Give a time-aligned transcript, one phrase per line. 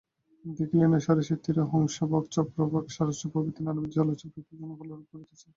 [0.45, 5.47] দেখিলেন ঐ সরসীর তীরে হংস, বক, চক্রবাক, সারস প্রভৃতি নানাবিধ জলচর পক্ষিগণ কলরব করিতেছে।